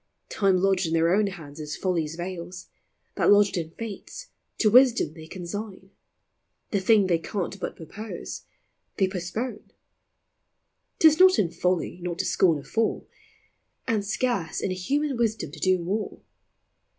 [0.29, 2.69] Time lodged in their own hands is folly's veils;
[3.13, 5.91] That lodged in Fate's, to wisdom they consign;
[6.71, 8.47] The thing they can't but purpose,
[8.97, 9.75] they postpone: TIME.
[10.97, 13.07] 191 'T is not in folly not to scorn a fool,
[13.87, 16.23] And scarce in human wisdom to do more.